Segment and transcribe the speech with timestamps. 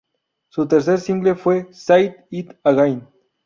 [0.49, 3.07] Su tercer single fue "Say It Again".